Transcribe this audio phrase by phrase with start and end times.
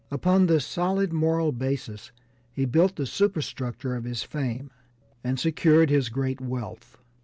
[0.09, 2.11] Upon this solid moral basis
[2.51, 4.71] he built the superstructure of his fame
[5.23, 6.97] and secured his great wealth.